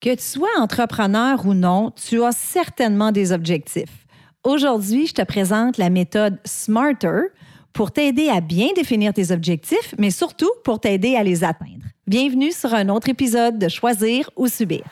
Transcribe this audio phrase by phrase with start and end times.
[0.00, 4.06] Que tu sois entrepreneur ou non, tu as certainement des objectifs.
[4.44, 7.32] Aujourd'hui, je te présente la méthode Smarter
[7.72, 11.82] pour t'aider à bien définir tes objectifs, mais surtout pour t'aider à les atteindre.
[12.06, 14.84] Bienvenue sur un autre épisode de Choisir ou Subir.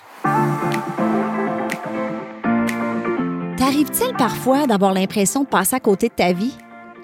[3.56, 6.54] T'arrive-t-il parfois d'avoir l'impression de passer à côté de ta vie?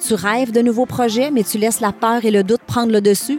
[0.05, 3.01] Tu rêves de nouveaux projets, mais tu laisses la peur et le doute prendre le
[3.01, 3.39] dessus?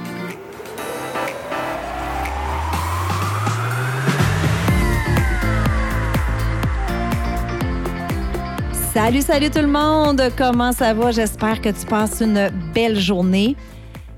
[8.93, 10.21] Salut, salut tout le monde!
[10.37, 11.11] Comment ça va?
[11.11, 13.55] J'espère que tu passes une belle journée.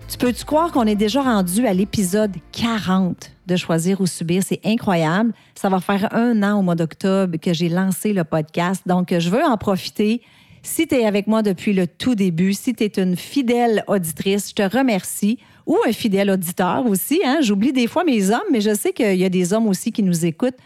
[0.09, 4.41] Tu peux-tu croire qu'on est déjà rendu à l'épisode 40 de Choisir ou Subir?
[4.43, 5.31] C'est incroyable.
[5.53, 8.81] Ça va faire un an au mois d'octobre que j'ai lancé le podcast.
[8.87, 10.23] Donc, je veux en profiter.
[10.63, 14.49] Si tu es avec moi depuis le tout début, si tu es une fidèle auditrice,
[14.49, 15.37] je te remercie.
[15.67, 17.21] Ou un fidèle auditeur aussi.
[17.23, 17.41] Hein?
[17.41, 20.01] J'oublie des fois mes hommes, mais je sais qu'il y a des hommes aussi qui
[20.01, 20.57] nous écoutent.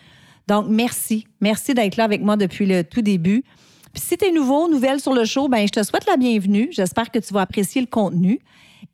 [0.48, 1.28] Donc, merci.
[1.42, 3.44] Merci d'être là avec moi depuis le tout début.
[3.98, 6.70] Si tu es nouveau, nouvelle sur le show, ben je te souhaite la bienvenue.
[6.72, 8.40] J'espère que tu vas apprécier le contenu.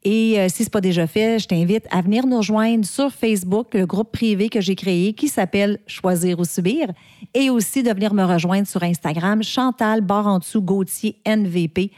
[0.02, 3.12] Et euh, si ce n'est pas déjà fait, je t'invite à venir nous rejoindre sur
[3.12, 6.88] Facebook, le groupe privé que j'ai créé qui s'appelle Choisir ou Subir,
[7.34, 11.90] et aussi de venir me rejoindre sur Instagram, Chantal Barantou Gauthier NVP.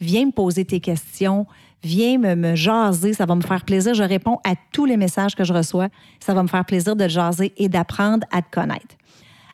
[0.00, 1.46] Viens me poser tes questions,
[1.82, 3.94] viens me, me, jaser, ça va me faire plaisir.
[3.94, 5.88] Je réponds à tous les messages que je reçois.
[6.20, 8.96] Ça va me faire plaisir de jaser et d'apprendre à te connaître.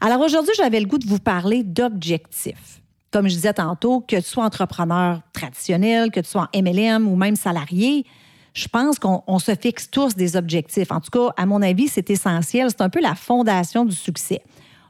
[0.01, 4.23] Alors aujourd'hui, j'avais le goût de vous parler d'objectifs comme je disais tantôt, que tu
[4.23, 8.05] sois entrepreneur traditionnel, que tu sois en MLM ou même salarié,
[8.57, 10.91] je pense qu'on se fixe tous des objectifs.
[10.91, 12.69] En tout cas, à mon avis, c'est essentiel.
[12.71, 14.41] C'est un peu la fondation du succès.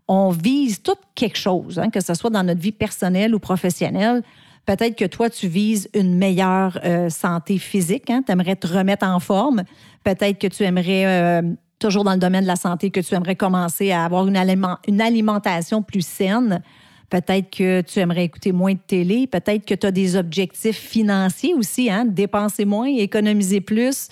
[0.07, 4.23] On vise tout quelque chose, hein, que ce soit dans notre vie personnelle ou professionnelle.
[4.67, 8.09] Peut-être que toi, tu vises une meilleure euh, santé physique.
[8.09, 9.65] Hein, tu aimerais te remettre en forme.
[10.05, 11.43] Peut-être que tu aimerais, euh,
[11.81, 14.79] toujours dans le domaine de la santé, que tu aimerais commencer à avoir une, aliment,
[14.87, 16.63] une alimentation plus saine.
[17.09, 19.27] Peut-être que tu aimerais écouter moins de télé.
[19.27, 22.05] Peut-être que tu as des objectifs financiers aussi, hein?
[22.05, 24.09] dépenser moins, économiser plus,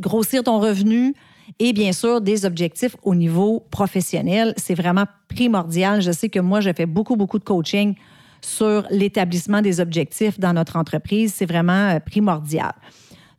[0.00, 1.14] grossir ton revenu.
[1.58, 4.54] Et bien sûr, des objectifs au niveau professionnel.
[4.56, 6.00] C'est vraiment primordial.
[6.00, 7.94] Je sais que moi, je fais beaucoup, beaucoup de coaching
[8.40, 11.34] sur l'établissement des objectifs dans notre entreprise.
[11.34, 12.72] C'est vraiment euh, primordial.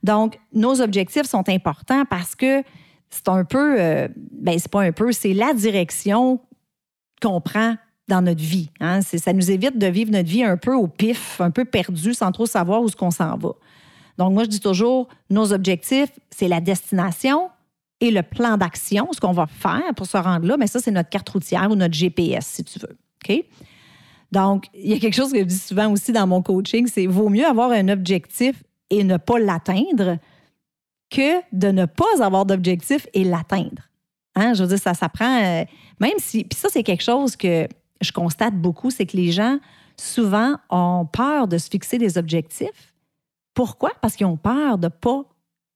[0.02, 2.62] Donc, nos objectifs sont importants parce que
[3.10, 6.40] c'est un peu, euh, ben c'est pas un peu, c'est la direction
[7.20, 7.76] qu'on prend
[8.08, 8.70] dans notre vie.
[8.80, 9.00] Hein?
[9.02, 12.32] Ça nous évite de vivre notre vie un peu au pif, un peu perdu, sans
[12.32, 13.50] trop savoir où est-ce qu'on s'en va.
[14.18, 17.50] Donc, moi, je dis toujours, nos objectifs, c'est la destination
[18.00, 20.56] et le plan d'action, ce qu'on va faire pour se rendre là.
[20.56, 22.96] Mais ça, c'est notre carte routière ou notre GPS, si tu veux.
[24.32, 27.06] Donc, il y a quelque chose que je dis souvent aussi dans mon coaching, c'est
[27.06, 30.18] vaut mieux avoir un objectif et ne pas l'atteindre
[31.10, 33.82] que de ne pas avoir d'objectif et l'atteindre.
[34.34, 34.54] Hein?
[34.54, 35.64] Je veux dire, ça s'apprend, euh,
[36.00, 36.44] même si.
[36.44, 37.68] Puis ça, c'est quelque chose que
[38.00, 39.58] je constate beaucoup, c'est que les gens,
[39.96, 42.94] souvent, ont peur de se fixer des objectifs.
[43.54, 43.92] Pourquoi?
[44.02, 45.24] Parce qu'ils ont peur de ne pas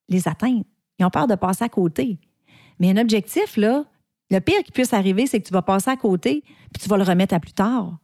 [0.08, 0.64] les atteindre.
[0.98, 2.19] Ils ont peur de passer à côté.
[2.78, 3.84] Mais un objectif, là,
[4.31, 6.97] le pire qui puisse arriver, c'est que tu vas passer à côté, puis tu vas
[6.97, 7.98] le remettre à plus tard.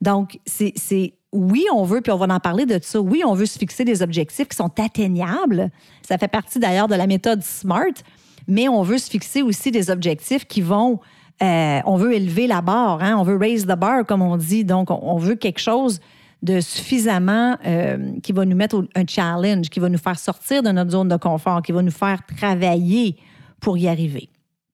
[0.00, 3.00] Donc, c'est oui, on veut, puis on va en parler de ça.
[3.00, 5.70] Oui, on veut se fixer des objectifs qui sont atteignables.
[6.02, 8.02] Ça fait partie d'ailleurs de la méthode SMART,
[8.46, 11.00] mais on veut se fixer aussi des objectifs qui vont
[11.42, 13.16] euh, on veut élever la barre, hein?
[13.18, 14.64] on veut raise the bar, comme on dit.
[14.64, 16.00] Donc, on, veut quelque chose
[16.42, 20.70] de suffisamment euh, qui va nous mettre un challenge, qui va nous faire sortir de
[20.70, 23.16] notre zone de confort, qui va nous faire travailler
[23.60, 24.28] pour y arriver.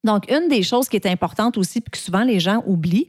[0.04, 3.06] Donc, une des choses qui est importante aussi, puis que souvent les gens oublient,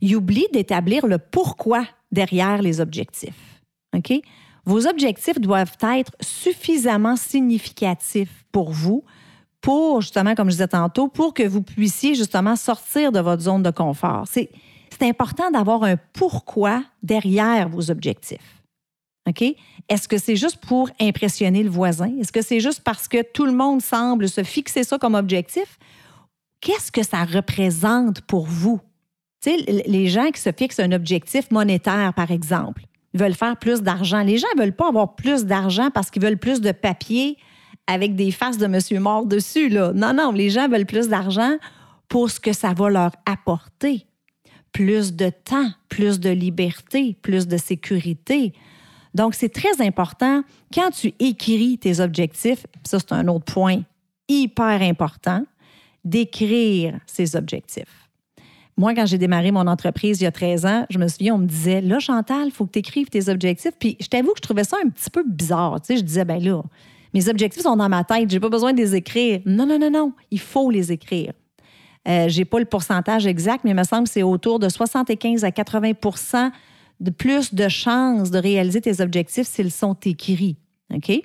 [0.00, 3.62] ils oublient d'établir le pourquoi derrière les objectifs.
[3.96, 4.12] OK?
[4.64, 9.04] Vos objectifs doivent être suffisamment significatifs pour vous
[9.60, 13.62] pour, justement, comme je disais tantôt, pour que vous puissiez justement sortir de votre zone
[13.62, 14.24] de confort.
[14.28, 14.50] C'est
[15.02, 18.62] important d'avoir un pourquoi derrière vos objectifs.
[19.28, 19.42] OK?
[19.88, 22.12] Est-ce que c'est juste pour impressionner le voisin?
[22.18, 25.78] Est-ce que c'est juste parce que tout le monde semble se fixer ça comme objectif?
[26.60, 28.80] Qu'est-ce que ça représente pour vous?
[29.42, 32.84] Tu sais, les gens qui se fixent un objectif monétaire, par exemple,
[33.14, 34.22] veulent faire plus d'argent.
[34.22, 37.36] Les gens ne veulent pas avoir plus d'argent parce qu'ils veulent plus de papier
[37.88, 39.68] avec des faces de monsieur mort dessus.
[39.68, 39.92] Là.
[39.92, 41.56] Non, non, les gens veulent plus d'argent
[42.08, 44.06] pour ce que ça va leur apporter.
[44.72, 48.52] Plus de temps, plus de liberté, plus de sécurité.
[49.14, 53.82] Donc, c'est très important quand tu écris tes objectifs, ça c'est un autre point
[54.28, 55.44] hyper important,
[56.04, 58.08] d'écrire ces objectifs.
[58.76, 61.38] Moi, quand j'ai démarré mon entreprise il y a 13 ans, je me souviens, on
[61.38, 63.72] me disait Là, Chantal, il faut que tu écrives tes objectifs.
[63.78, 65.80] Puis je t'avoue que je trouvais ça un petit peu bizarre.
[65.80, 66.62] Tu sais, je disais Ben là,
[67.14, 69.40] mes objectifs sont dans ma tête, j'ai pas besoin de les écrire.
[69.46, 71.32] Non, non, non, non, il faut les écrire.
[72.08, 75.44] Euh, j'ai pas le pourcentage exact, mais il me semble que c'est autour de 75
[75.44, 76.50] à 80
[77.00, 80.56] de plus de chances de réaliser tes objectifs s'ils sont écrits.
[80.94, 81.22] OK?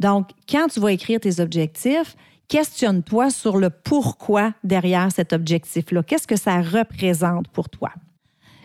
[0.00, 2.16] Donc, quand tu vas écrire tes objectifs,
[2.48, 6.02] questionne-toi sur le pourquoi derrière cet objectif-là.
[6.02, 7.90] Qu'est-ce que ça représente pour toi?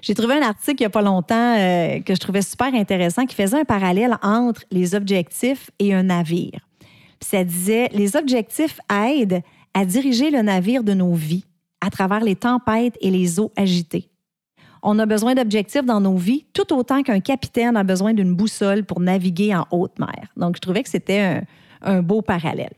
[0.02, 3.26] J'ai trouvé un article il n'y a pas longtemps euh, que je trouvais super intéressant
[3.26, 6.60] qui faisait un parallèle entre les objectifs et un navire.
[7.22, 9.42] ça disait les objectifs aident
[9.74, 11.46] à diriger le navire de nos vies
[11.82, 14.10] à travers les tempêtes et les eaux agitées.
[14.84, 18.84] On a besoin d'objectifs dans nos vies tout autant qu'un capitaine a besoin d'une boussole
[18.84, 20.28] pour naviguer en haute mer.
[20.36, 21.44] Donc, je trouvais que c'était
[21.84, 22.74] un beau parallèle.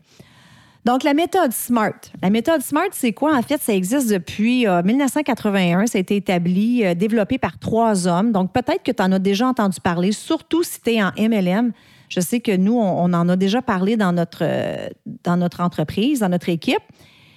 [0.84, 1.94] Donc, la méthode SMART.
[2.22, 3.34] La méthode SMART, c'est quoi?
[3.34, 5.82] En fait, ça existe depuis 1981.
[5.82, 8.32] Euh, ça a été établi, euh, développé par trois hommes.
[8.32, 11.72] Donc, peut-être que tu en as déjà entendu parler, surtout si tu es en MLM.
[12.10, 14.88] Je sais que nous, on, en a déjà parlé dans notre, euh,
[15.24, 16.82] dans notre entreprise, dans notre équipe.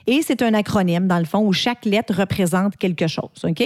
[0.07, 3.43] Et c'est un acronyme, dans le fond, où chaque lettre représente quelque chose.
[3.43, 3.63] OK?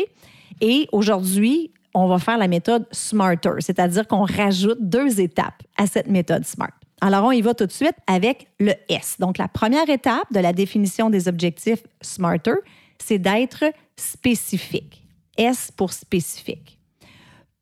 [0.62, 6.08] Et aujourd'hui, on va faire la méthode SMARTER, c'est-à-dire qu'on rajoute deux étapes à cette
[6.08, 6.74] méthode SMART.
[7.02, 9.16] Alors, on y va tout de suite avec le S.
[9.20, 12.54] Donc, la première étape de la définition des objectifs SMARTER,
[13.00, 13.66] c'est d'être
[13.96, 15.04] spécifique.
[15.36, 16.78] S pour spécifique.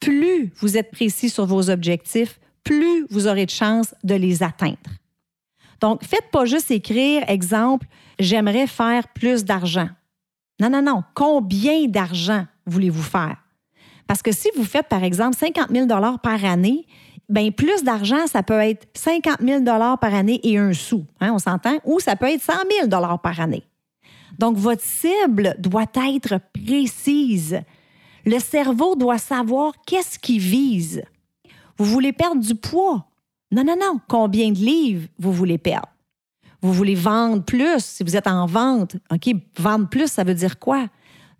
[0.01, 4.77] Plus vous êtes précis sur vos objectifs, plus vous aurez de chances de les atteindre.
[5.79, 7.87] Donc, faites pas juste écrire, exemple,
[8.19, 9.89] j'aimerais faire plus d'argent.
[10.59, 11.03] Non, non, non.
[11.13, 13.37] Combien d'argent voulez-vous faire?
[14.07, 16.85] Parce que si vous faites, par exemple, 50 000 par année,
[17.29, 21.39] bien, plus d'argent, ça peut être 50 000 par année et un sou, hein, on
[21.39, 22.53] s'entend, ou ça peut être 100
[22.89, 23.63] 000 par année.
[24.37, 27.61] Donc, votre cible doit être précise.
[28.25, 31.03] Le cerveau doit savoir qu'est-ce qu'il vise.
[31.77, 33.05] Vous voulez perdre du poids?
[33.51, 33.99] Non, non, non.
[34.07, 35.89] Combien de livres vous voulez perdre?
[36.61, 37.83] Vous voulez vendre plus?
[37.83, 38.97] Si vous êtes en vente.
[39.11, 40.87] OK, vendre plus, ça veut dire quoi?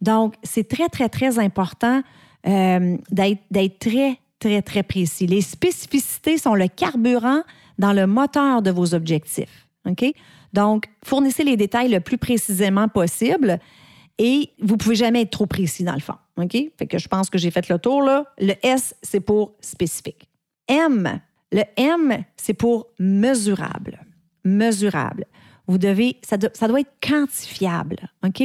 [0.02, 2.02] Donc, c'est très, très, très important
[2.48, 5.28] euh, d'être très, très, très précis.
[5.28, 7.44] Les spécificités sont le carburant
[7.78, 9.68] dans le moteur de vos objectifs.
[9.86, 10.06] OK?
[10.54, 13.60] Donc, fournissez les détails le plus précisément possible
[14.18, 16.16] et vous pouvez jamais être trop précis dans le fond.
[16.38, 16.58] OK?
[16.78, 18.26] Fait que je pense que j'ai fait le tour là.
[18.40, 20.30] Le S, c'est pour spécifique.
[20.68, 21.20] M,
[21.52, 24.00] le M, c'est pour mesurable.
[24.44, 25.26] Mesurable.
[25.68, 27.98] Vous devez, ça, doit être quantifiable.
[28.26, 28.44] OK?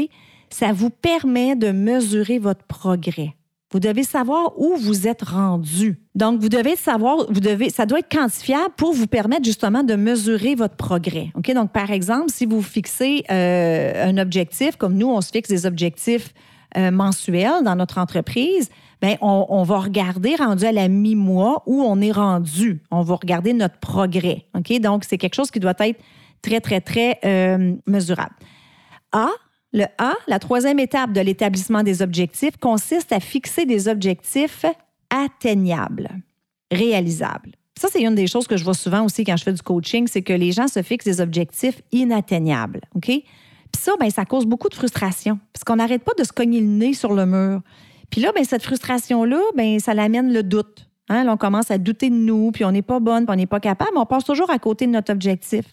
[0.51, 3.35] Ça vous permet de mesurer votre progrès.
[3.75, 5.99] Vous devez savoir où vous êtes rendu.
[6.15, 9.97] Donc, vous devez savoir, vous devez, ça doit être quantifiable pour vous permettre justement de
[9.97, 11.33] mesurer votre progrès.
[11.35, 15.67] Donc, par exemple, si vous fixez euh, un objectif, comme nous, on se fixe des
[15.67, 16.33] objectifs
[16.77, 18.71] euh, mensuels dans notre entreprise,
[19.03, 22.81] bien, on, va regarder rendu à la mi-mois où on est rendu.
[22.93, 24.47] On va regarder notre progrès.
[24.81, 26.01] Donc, c'est quelque chose qui doit être
[26.43, 28.37] très, très, très euh, mesurable.
[29.11, 29.31] A,
[29.75, 34.65] le A, la troisième étape de l'établissement des objectifs, consiste à fixer des objectifs
[35.11, 36.09] atteignables,
[36.71, 37.53] réalisables.
[37.77, 40.07] Ça, c'est une des choses que je vois souvent aussi quand je fais du coaching,
[40.07, 42.83] c'est que les gens se fixent des objectifs inatteignables.
[42.95, 43.07] OK?
[43.07, 46.61] Puis ça, ben, ça cause beaucoup de frustration, parce qu'on n'arrête pas de se cogner
[46.61, 47.61] le nez sur le mur.
[48.11, 50.89] Puis là, ben, cette frustration-là, ben, ça l'amène le doute.
[51.09, 51.27] Hein?
[51.29, 53.61] on commence à douter de nous, puis on n'est pas bonne, puis on n'est pas
[53.61, 55.65] capable, mais on passe toujours à côté de notre objectif.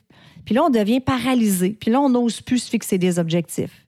[0.43, 1.77] Puis là, on devient paralysé.
[1.79, 3.85] Puis là, on n'ose plus fixer des objectifs.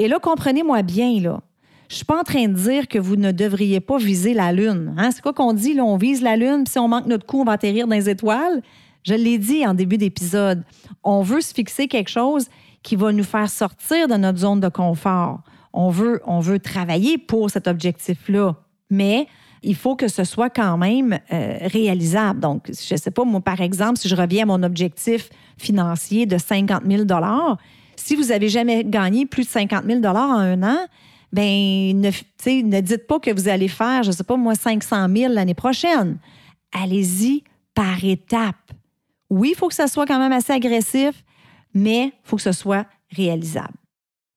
[0.00, 1.42] Et là, comprenez-moi bien, là.
[1.90, 4.94] Je suis pas en train de dire que vous ne devriez pas viser la Lune.
[4.96, 5.10] Hein?
[5.10, 5.78] C'est quoi qu'on dit?
[5.78, 8.08] On vise la Lune, puis si on manque notre coup, on va atterrir dans les
[8.08, 8.62] étoiles?
[9.02, 10.64] Je l'ai dit en début d'épisode.
[11.04, 12.46] On veut se fixer quelque chose
[12.82, 15.40] qui va nous faire sortir de notre zone de confort.
[15.74, 18.56] On veut, on veut travailler pour cet objectif-là.
[18.88, 19.26] Mais
[19.62, 22.40] il faut que ce soit quand même euh, réalisable.
[22.40, 25.28] Donc, je ne sais pas, moi, par exemple, si je reviens à mon objectif
[25.58, 27.04] financier de 50 000
[28.00, 30.78] si vous n'avez jamais gagné plus de 50 000 en un an,
[31.32, 35.54] ben ne, dites pas que vous allez faire, je sais pas moi, 500 000 l'année
[35.54, 36.18] prochaine.
[36.72, 38.56] allez-y par étapes.
[39.28, 41.24] Oui, il faut que ça soit quand même assez agressif,
[41.72, 43.74] mais il faut que ce soit réalisable.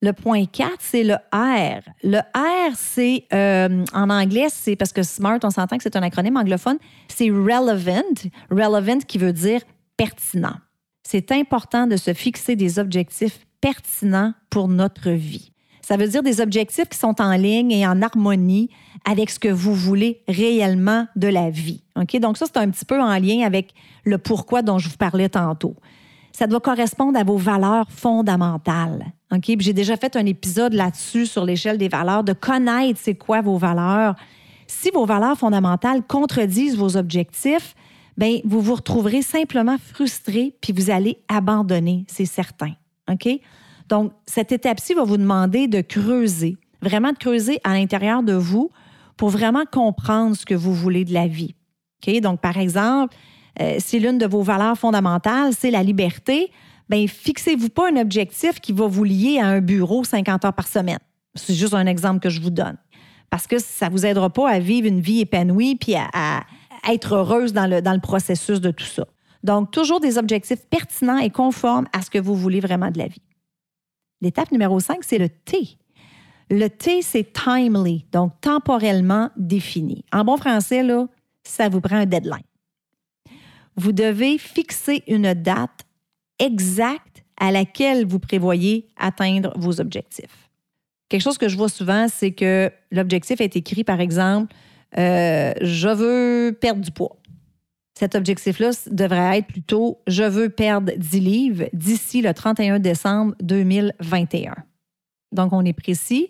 [0.02, 1.82] Le point 4, c'est le R.
[2.04, 6.04] Le R, c'est euh, en anglais, c'est parce que SMART, on s'entend que c'est un
[6.04, 6.78] acronyme anglophone,
[7.08, 8.30] c'est relevant.
[8.52, 9.62] Relevant qui veut dire
[9.96, 10.58] pertinent.
[11.04, 15.54] C'est important de se fixer des objectifs pertinents pour notre vie.
[15.82, 18.70] Ça veut dire des objectifs qui sont en ligne et en harmonie
[19.10, 21.82] avec ce que vous voulez réellement de la vie.
[21.96, 22.20] OK?
[22.20, 25.30] Donc, ça, c'est un petit peu en lien avec le pourquoi dont je vous parlais
[25.30, 25.76] tantôt.
[26.34, 29.14] Ça doit correspondre à vos valeurs fondamentales.
[29.32, 29.56] OK?
[29.60, 33.58] J'ai déjà fait un épisode là-dessus sur l'échelle des valeurs, de connaître c'est quoi vos
[33.58, 34.16] valeurs.
[34.68, 37.76] Si vos valeurs fondamentales contredisent vos objectifs,
[38.18, 42.74] bien, vous vous retrouverez simplement frustré puis vous allez abandonner, c'est certain.
[43.12, 43.28] OK?
[43.90, 48.72] Donc, cette étape-ci va vous demander de creuser, vraiment de creuser à l'intérieur de vous
[49.18, 51.56] pour vraiment comprendre ce que vous voulez de la vie.
[52.06, 52.20] OK?
[52.22, 53.16] Donc, par exemple,
[53.62, 56.52] euh, si l'une de vos valeurs fondamentales, c'est la liberté,
[56.90, 60.68] bien, fixez-vous pas un objectif qui va vous lier à un bureau 50 heures par
[60.68, 61.00] semaine.
[61.36, 62.78] C'est juste un exemple que je vous donne.
[63.30, 66.44] Parce que ça vous aidera pas à vivre une vie épanouie puis à,
[66.92, 69.06] être heureuse dans le, dans le processus de tout ça.
[69.44, 73.08] Donc, toujours des objectifs pertinents et conformes à ce que vous voulez vraiment de la
[73.08, 73.22] vie.
[74.22, 75.78] L'étape numéro 5, c'est le T.
[76.50, 80.06] Le T, c'est timely, donc temporellement défini.
[80.14, 80.82] En bon français,
[81.44, 82.44] ça vous prend un deadline.
[83.76, 85.86] Vous devez fixer une date
[86.40, 90.50] exacte à laquelle vous prévoyez atteindre vos objectifs.
[91.10, 94.54] Quelque chose que je vois souvent, c'est que l'objectif est écrit, par exemple,
[94.98, 97.18] euh, je veux perdre du poids.
[97.94, 104.56] Cet objectif-là devrait être plutôt je veux perdre 10 livres d'ici le 31 décembre 2021.
[105.32, 106.30] Donc, on est précis,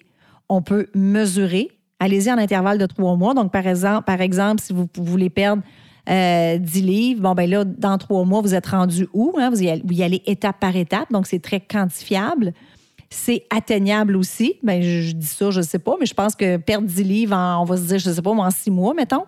[0.49, 1.71] on peut mesurer.
[1.99, 3.33] Allez-y en intervalle de trois mois.
[3.33, 5.63] Donc, par exemple, par exemple si vous voulez perdre
[6.07, 9.35] 10 euh, livres, bon, ben là, dans trois mois, vous êtes rendu où?
[9.39, 9.49] Hein?
[9.49, 11.11] Vous, y allez, étape par étape.
[11.11, 12.53] Donc, c'est très quantifiable.
[13.09, 14.55] C'est atteignable aussi.
[14.63, 17.35] Bien, je, dis ça, je ne sais pas, mais je pense que perdre 10 livres,
[17.37, 19.23] on va se dire, je ne sais pas, en six mois, mettons.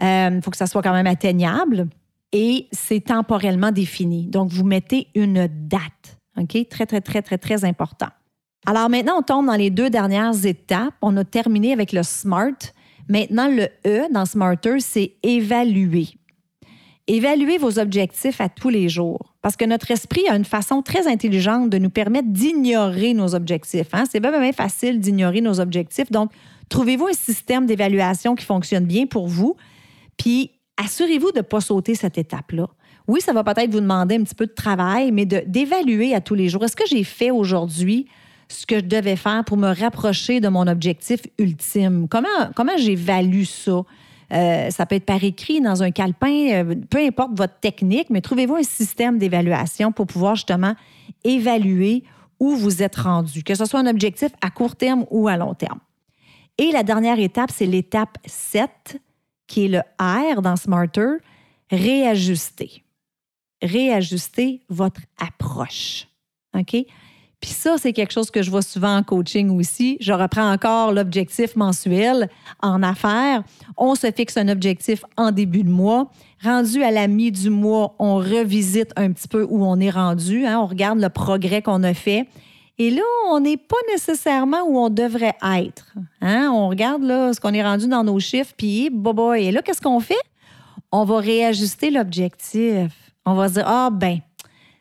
[0.00, 1.88] Il euh, faut que ça soit quand même atteignable
[2.32, 4.26] et c'est temporellement défini.
[4.26, 6.18] Donc, vous mettez une date.
[6.38, 6.68] OK?
[6.68, 8.08] Très, très, très, très, très important.
[8.64, 10.94] Alors maintenant, on tombe dans les deux dernières étapes.
[11.02, 12.72] On a terminé avec le SMART.
[13.08, 16.08] Maintenant, le E dans Smarter, c'est évaluer.
[17.08, 19.34] Évaluer vos objectifs à tous les jours.
[19.42, 23.88] Parce que notre esprit a une façon très intelligente de nous permettre d'ignorer nos objectifs.
[23.92, 24.04] Hein?
[24.08, 26.12] C'est bien, bien facile d'ignorer nos objectifs.
[26.12, 26.30] Donc,
[26.68, 29.56] trouvez-vous un système d'évaluation qui fonctionne bien pour vous?
[30.22, 32.68] Puis assurez-vous de ne pas sauter cette étape-là.
[33.08, 36.36] Oui, ça va peut-être vous demander un petit peu de travail, mais d'évaluer à tous
[36.36, 36.62] les jours.
[36.64, 38.06] Est-ce que j'ai fait aujourd'hui
[38.48, 42.06] ce que je devais faire pour me rapprocher de mon objectif ultime?
[42.08, 43.82] Comment, comment j'évalue ça?
[44.32, 48.20] Euh, ça peut être par écrit, dans un calepin, euh, peu importe votre technique, mais
[48.20, 50.74] trouvez-vous un système d'évaluation pour pouvoir justement
[51.24, 52.04] évaluer
[52.38, 55.54] où vous êtes rendu, que ce soit un objectif à court terme ou à long
[55.54, 55.80] terme.
[56.58, 59.00] Et la dernière étape, c'est l'étape 7,
[59.52, 61.18] qui est le R dans Smarter,
[61.70, 62.82] réajuster.
[63.60, 66.08] Réajuster votre approche.
[66.58, 66.74] OK?
[67.38, 69.98] Puis ça, c'est quelque chose que je vois souvent en coaching aussi.
[70.00, 72.30] Je reprends encore l'objectif mensuel
[72.62, 73.42] en affaires.
[73.76, 76.10] On se fixe un objectif en début de mois.
[76.42, 80.46] Rendu à la mi du mois, on revisite un petit peu où on est rendu.
[80.46, 80.60] Hein?
[80.60, 82.26] On regarde le progrès qu'on a fait.
[82.78, 85.94] Et là, on n'est pas nécessairement où on devrait être.
[86.20, 86.50] Hein?
[86.52, 89.34] On regarde là, ce qu'on est rendu dans nos chiffres, puis bobo.
[89.34, 90.22] Et là, qu'est-ce qu'on fait?
[90.90, 92.92] On va réajuster l'objectif.
[93.24, 94.18] On va se dire, ah ben,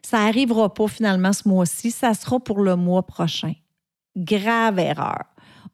[0.02, 3.54] ça n'arrivera pas finalement ce mois-ci, ça sera pour le mois prochain.
[4.18, 5.24] Grave erreur.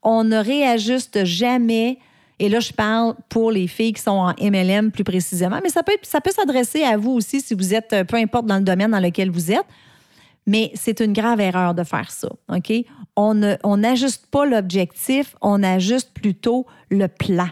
[0.04, 2.00] On ne réajuste jamais
[2.40, 5.82] et là, je parle pour les filles qui sont en MLM plus précisément, mais ça
[5.82, 8.92] peut, ça peut s'adresser à vous aussi si vous êtes, peu importe dans le domaine
[8.92, 9.66] dans lequel vous êtes.
[10.48, 12.30] Mais c'est une grave erreur de faire ça.
[12.50, 12.74] OK?
[13.16, 17.50] On n'ajuste pas l'objectif, on ajuste plutôt le plan.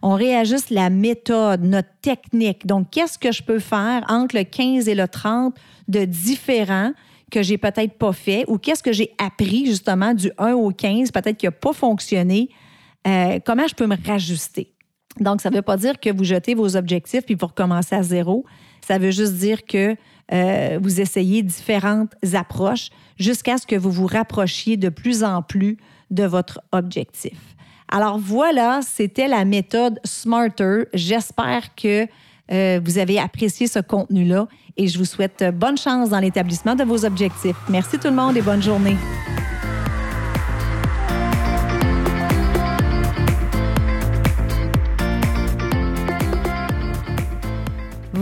[0.00, 2.66] On réajuste la méthode, notre technique.
[2.66, 5.54] Donc, qu'est-ce que je peux faire entre le 15 et le 30
[5.88, 6.92] de différent
[7.30, 11.10] que j'ai peut-être pas fait ou qu'est-ce que j'ai appris justement du 1 au 15,
[11.10, 12.48] peut-être qui n'a pas fonctionné?
[13.06, 14.72] Euh, comment je peux me rajuster?
[15.20, 18.02] Donc, ça ne veut pas dire que vous jetez vos objectifs puis vous recommencez à
[18.02, 18.44] zéro.
[18.86, 19.96] Ça veut juste dire que
[20.32, 25.78] euh, vous essayez différentes approches jusqu'à ce que vous vous rapprochiez de plus en plus
[26.10, 27.38] de votre objectif.
[27.90, 30.84] Alors voilà, c'était la méthode Smarter.
[30.92, 32.06] J'espère que
[32.50, 36.84] euh, vous avez apprécié ce contenu-là et je vous souhaite bonne chance dans l'établissement de
[36.84, 37.56] vos objectifs.
[37.68, 38.96] Merci tout le monde et bonne journée.